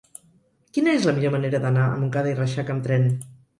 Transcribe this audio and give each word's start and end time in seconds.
Quina 0.77 0.95
és 1.01 1.05
la 1.09 1.13
millor 1.19 1.35
manera 1.37 1.61
d'anar 1.67 1.85
a 1.91 2.01
Montcada 2.01 2.35
i 2.35 2.37
Reixac 2.43 2.75
amb 2.79 2.91
tren? 2.91 3.09